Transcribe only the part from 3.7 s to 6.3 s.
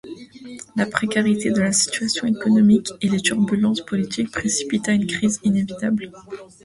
politiques précipita une crise inévitable.